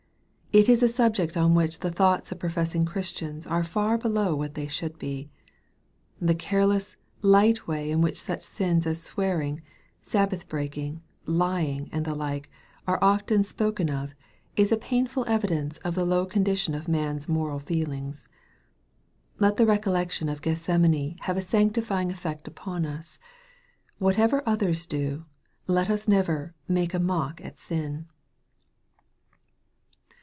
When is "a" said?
0.83-0.89, 14.73-14.77, 21.37-21.41, 26.93-26.99